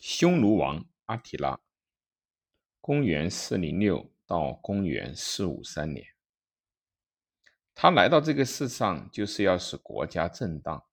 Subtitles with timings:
[0.00, 1.58] 匈奴王阿提拉，
[2.80, 6.06] 公元四零六到公元四五三年，
[7.74, 10.86] 他来到这个世上就是要使国家震荡。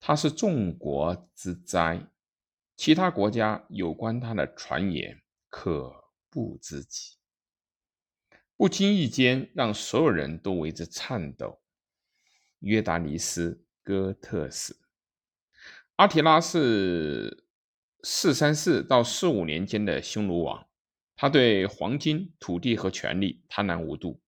[0.00, 2.04] 他是众国之灾，
[2.76, 7.16] 其他国家有关他的传言可怖之极，
[8.56, 11.62] 不经意间让所有人都为之颤抖。
[12.58, 13.50] 约达尼斯·
[13.82, 14.80] 哥特斯，
[15.94, 17.43] 阿提拉是。
[18.04, 20.66] 四三四到四五年间的匈奴王，
[21.16, 24.20] 他对黄金、土地和权力贪婪无度。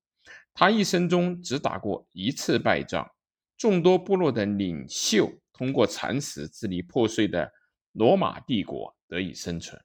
[0.54, 3.06] 他一生中只打过一次败仗。
[3.58, 7.52] 众多部落的领袖通过蚕食支离破碎的
[7.92, 9.78] 罗马帝国得以生存，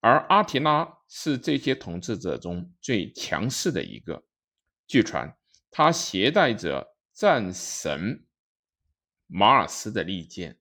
[0.00, 4.24] 而阿提拉是这些统治者中最强势的一个。
[4.86, 5.36] 据传，
[5.70, 8.26] 他携带着战神
[9.26, 10.58] 马尔斯的利剑，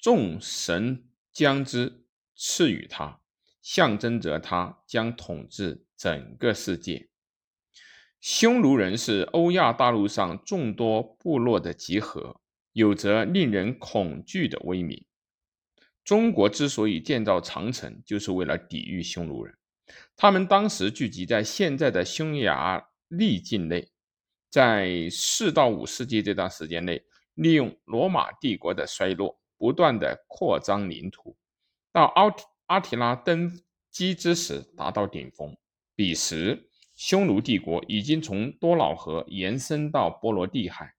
[0.00, 2.04] 众神将之。
[2.40, 3.20] 赐予他，
[3.60, 7.08] 象征着他将统治整个世界。
[8.20, 12.40] 匈奴人是欧亚大陆上众多部落的集合，
[12.72, 15.04] 有着令人恐惧的威名。
[16.04, 19.54] 中国之所以建造长城，就是为了抵御匈奴人。
[20.16, 23.88] 他们当时聚集在现在的匈牙利境内，
[24.50, 27.02] 在四到五世纪这段时间内，
[27.34, 31.36] 利用罗马帝国的衰落，不断的扩张领土。
[31.98, 32.32] 到奥
[32.66, 33.60] 阿提拉登
[33.90, 35.56] 基之时达到顶峰，
[35.96, 40.94] 彼时匈奴帝国已经从多瑙河延伸到波罗的海，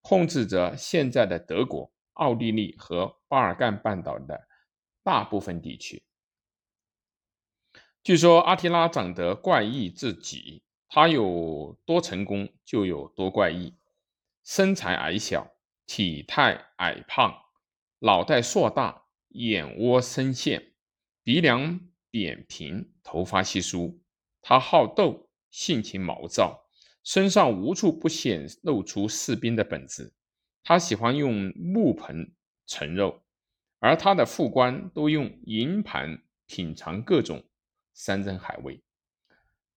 [0.00, 4.48] 控制着现在的德国、奥地利和巴尔干半岛的
[5.02, 6.02] 大部分地区。
[8.02, 13.76] 据说阿提拉长得怪异至极，他有多成功就有多怪异：
[14.42, 15.52] 身材矮小，
[15.86, 17.38] 体态矮胖，
[17.98, 19.01] 脑袋硕大。
[19.32, 20.72] 眼窝深陷，
[21.22, 21.80] 鼻梁
[22.10, 24.00] 扁平，头发稀疏。
[24.42, 26.68] 他好斗，性情毛躁，
[27.02, 30.12] 身上无处不显露出士兵的本质。
[30.62, 32.32] 他喜欢用木盆
[32.66, 33.22] 盛肉，
[33.78, 37.42] 而他的副官都用银盘品尝各种
[37.94, 38.82] 山珍海味。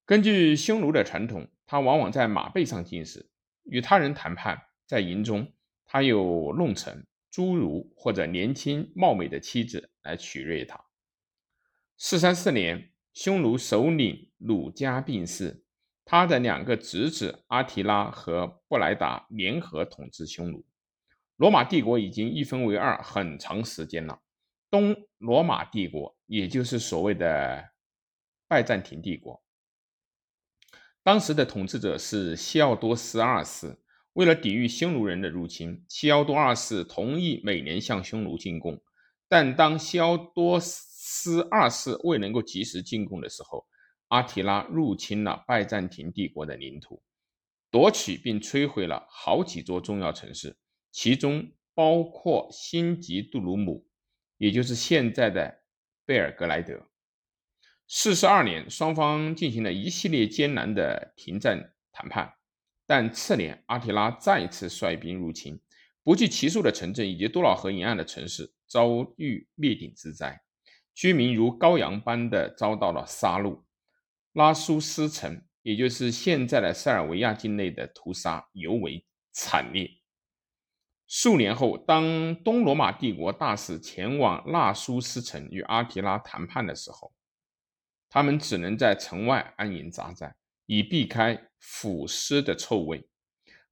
[0.05, 3.29] 根据匈奴的传统，他往往在马背上进食，
[3.63, 4.61] 与他人谈判。
[4.85, 5.51] 在营中，
[5.85, 7.07] 他有弄臣。
[7.35, 10.85] 侏儒或者年轻貌美的妻子来取悦他。
[11.97, 15.65] 四三四年，匈奴首领鲁加病逝，
[16.05, 20.65] 他的两个侄子阿提拉和布莱达联合统治匈奴。
[21.35, 24.21] 罗马帝国已经一分为二很长时间了。
[24.69, 27.71] 东罗马帝国，也就是所谓的
[28.47, 29.43] 拜占庭帝国，
[31.03, 33.77] 当时的统治者是西奥多斯二世。
[34.15, 38.81] 为了抵御匈奴人的入侵，西奥多二世同意每年向匈奴进贡。
[39.27, 43.67] 但当西奥多斯二世未能够及时进贡的时候，
[44.07, 47.03] 阿提拉入侵了拜占庭帝国的领土，
[47.69, 50.55] 夺取并摧毁了好几座重要城市，
[50.93, 53.85] 其中包括新吉杜鲁姆，
[54.37, 55.63] 也就是现在的
[56.05, 56.87] 贝尔格莱德。
[57.85, 62.35] 四十二年，双方进行了一系列艰难的停战谈判。
[62.87, 65.59] 但次年，阿提拉再次率兵入侵，
[66.03, 68.87] 不计其数的城镇以及多瑙河沿岸的城市遭
[69.17, 70.41] 遇灭顶之灾，
[70.93, 73.63] 居民如羔羊般的遭到了杀戮。
[74.33, 79.89] 拉苏斯城，也就是现在的塞尔维亚境内的屠杀尤为惨烈。
[81.07, 87.13] 数年后，当东罗马帝国大使前往拉苏斯城与阿提拉谈判的时候，
[88.09, 90.35] 他们只能在城外安营扎寨。
[90.65, 93.07] 以避开腐尸的臭味，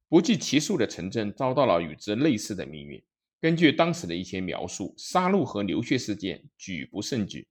[0.08, 3.02] 不计其数的城镇遭到了与之类似的命运。
[3.40, 7.46] 根据当时的一些描述，杀戮和流血事件举不胜举，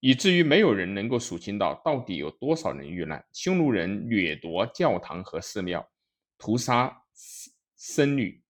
[0.00, 3.24] 以至于没有人能够数清到到底有多少人遇难。
[3.32, 5.88] 匈奴人掠夺教堂和寺庙，
[6.36, 7.04] 屠杀
[7.76, 8.42] 僧侣，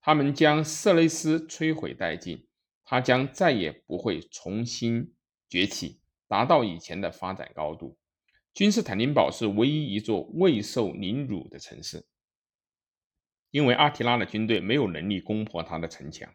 [0.00, 2.48] 他们将色雷斯摧毁殆尽，
[2.84, 5.14] 他将再也不会重新
[5.48, 7.96] 崛起，达到以前的发展高度。
[8.56, 12.06] 君士坦丁堡是唯一一座未受凌辱的城市，
[13.50, 16.32] 因为阿提拉的军队没有能力攻破他的城墙，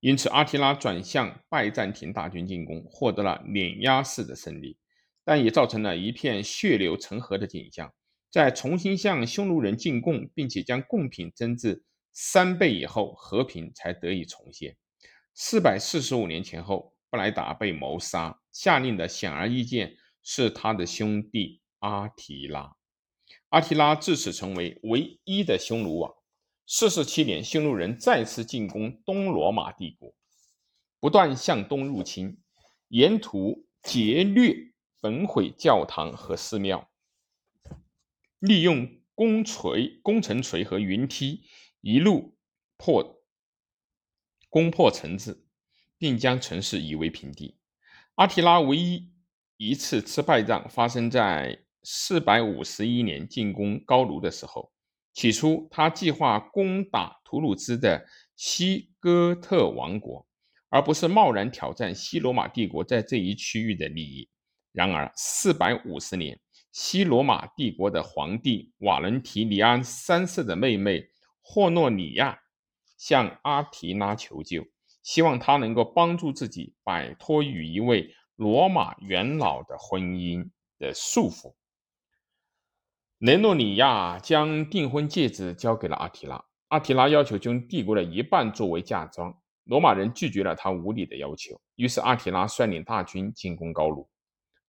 [0.00, 4.76] 因此阿提拉转向拜占庭大军进攻，获得了碾压式的胜利，
[5.24, 7.94] 但也造成了一片血流成河的景象。
[8.28, 14.76] 在重新向匈奴人进贡，并且将贡品增至三倍以后，和平才得以重现。
[15.32, 19.96] 四百四十五年前后，布莱达被谋杀，下令的显而易见。
[20.28, 22.74] 是他的兄弟阿提拉，
[23.50, 26.12] 阿提拉自此成为唯一的匈奴王。
[26.66, 30.12] 四十七年，匈奴人再次进攻东罗马帝国，
[30.98, 32.38] 不断向东入侵，
[32.88, 36.90] 沿途劫掠、焚毁教堂和寺庙，
[38.40, 41.44] 利用攻锤、攻城锤和云梯
[41.82, 42.36] 一路
[42.76, 43.22] 破
[44.50, 45.46] 攻破城池，
[45.96, 47.56] 并将城市夷为平地。
[48.16, 49.12] 阿提拉唯一
[49.56, 54.72] 一次吃败仗发生在四百五十一年进攻高卢的时候。
[55.14, 58.06] 起初，他计划攻打图鲁兹的
[58.36, 60.26] 西哥特王国，
[60.68, 64.28] 而不是贸然挑战西罗马帝国在这一区域的利益。
[64.72, 66.38] 然而，四百五十年，
[66.70, 71.08] 西罗马帝国的皇帝瓦伦提尼安三世的妹妹
[71.40, 72.38] 霍诺里亚
[72.98, 74.66] 向阿提拉求救，
[75.02, 80.48] 希望他能够帮助自己摆脱与一位罗马元老的婚姻
[80.78, 81.54] 的束缚。
[83.18, 89.34] 雷诺里亚将订婚戒指交给了阿提拉，阿提拉要求将帝国的一半作为嫁妆，
[89.64, 94.06] 罗马人拒绝了他无理的要求，于是阿提拉率领大军进攻高卢。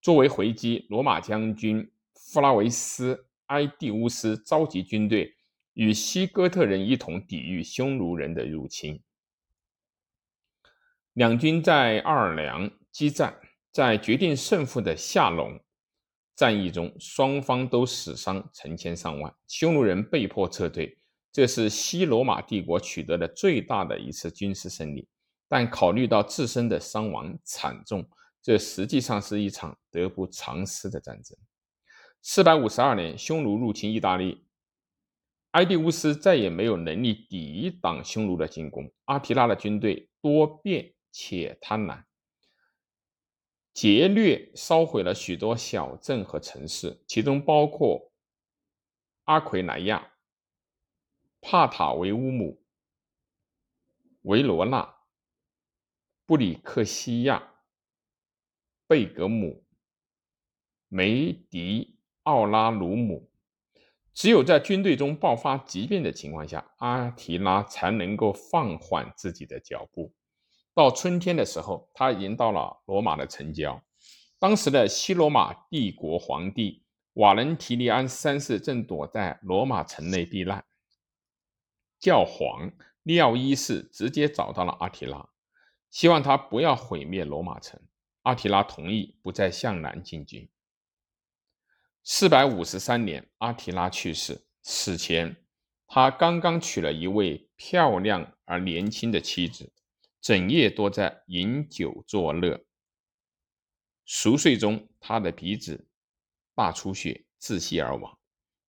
[0.02, 3.16] 作为回击，罗马将军弗拉维斯·
[3.48, 5.36] 埃蒂乌斯召集军队，
[5.74, 9.02] 与西哥特人一同抵御匈奴人的入侵。
[11.12, 13.38] 两军在奥尔良激战，
[13.78, 15.56] 在决定胜负的下隆。
[16.36, 20.98] 战役中，双方都死伤成千上万，匈奴人被迫撤退。
[21.32, 25.08] 这是西罗马帝国取得的最大的一次军事胜利。
[25.48, 28.04] 但考虑到自身的伤亡惨重，
[28.42, 31.38] 这实际上是一场得不偿失的战争。
[32.24, 34.44] 四百五十二年，匈奴入侵意大利，
[35.52, 38.92] 埃蒂乌斯再也没有能力抵挡匈奴的进攻。
[39.06, 42.07] 阿提拉的军队多变且贪婪。
[43.78, 48.12] 劫掠烧毁了许多小镇和城市，其中包括
[49.26, 50.14] 阿奎莱亚、
[51.42, 52.60] 帕塔维乌姆、
[54.24, 54.96] 维罗纳、
[56.26, 57.54] 布里克西亚、
[58.88, 59.64] 贝格姆、
[60.88, 63.30] 梅迪奥拉鲁姆。
[64.12, 70.16] 只有在军队中爆发疾病的情况下，阿提拉才能够放缓自己的脚步。
[70.78, 73.82] 到春天的时候，他已经到了罗马的城郊。
[74.38, 80.64] 当时的西罗马帝国皇帝瓦伦提尼安三世正躲在罗马城内避难。
[82.00, 82.72] 教皇
[83.02, 85.28] 利奥一世直接找到了阿提拉，
[85.90, 87.82] 希望他不要毁灭罗马城。
[88.22, 90.48] 阿提拉同意不再向南进军。
[92.04, 95.38] 四百五十三年，阿提拉去世，此前
[95.88, 99.74] 他刚刚娶了一位漂亮而年轻的妻子。
[100.28, 102.66] 整夜都在饮酒作乐，
[104.04, 105.88] 熟睡中，他的鼻子
[106.54, 108.20] 大出血，窒息而亡，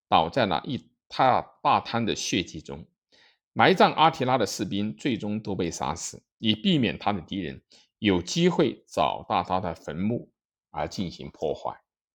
[0.08, 2.88] 倒在了一大大滩的血迹中。
[3.52, 7.62] 埋葬阿提拉的士兵最终都被杀死，以避免他的敌人
[7.98, 10.32] 有机会找到他的坟墓
[10.70, 11.78] 而进行破坏。